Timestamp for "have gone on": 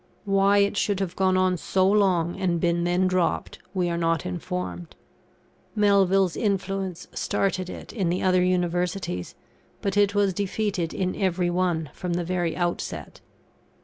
0.99-1.57